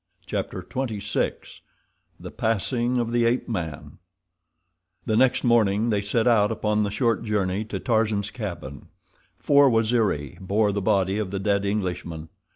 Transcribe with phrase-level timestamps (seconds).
[0.25, 1.59] Chapter XXVI
[2.19, 3.99] The Passing of the Ape Man
[5.05, 8.87] The next morning they set out upon the short journey to Tarzan's cabin.
[9.37, 12.29] Four Waziri bore the body of the dead Englishman.